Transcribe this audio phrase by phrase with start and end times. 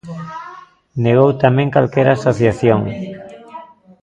[1.05, 2.81] Negou tamén calquera asociación.